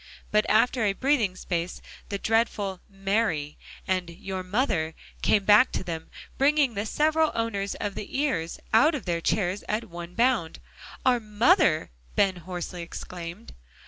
But 0.31 0.49
after 0.49 0.83
a 0.83 0.93
breathing 0.93 1.35
space 1.35 1.79
the 2.09 2.17
dreadful 2.17 2.79
"marry," 2.89 3.59
and 3.87 4.09
"your 4.09 4.41
mother," 4.41 4.95
came 5.21 5.45
back 5.45 5.71
to 5.73 5.83
them, 5.83 6.09
bringing 6.39 6.73
the 6.73 6.87
several 6.87 7.31
owners 7.35 7.75
of 7.75 7.93
the 7.93 8.17
ears 8.19 8.57
out 8.73 8.95
of 8.95 9.05
their 9.05 9.21
chairs 9.21 9.63
at 9.69 9.85
one 9.91 10.15
bound. 10.15 10.57
"Our 11.05 11.19
mother!" 11.19 11.91
Ben 12.15 12.37
hoarsely 12.37 12.81
exclaimed. 12.81 13.53